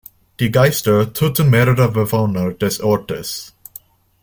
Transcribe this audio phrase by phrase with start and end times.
[0.39, 3.53] Die Geister töten mehrere Bewohner des Ortes.